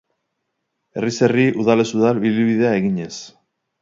[0.95, 3.15] Herriz herri, udalez udal ibilbidea eginez.